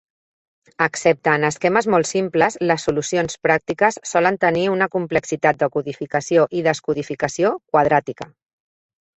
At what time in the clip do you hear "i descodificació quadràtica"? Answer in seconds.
6.61-8.31